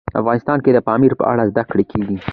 افغانستان 0.21 0.57
کې 0.63 0.71
د 0.73 0.79
پامیر 0.87 1.13
په 1.19 1.25
اړه 1.31 1.43
زده 1.51 1.63
کړه 1.69 1.83
کېږي. 1.91 2.17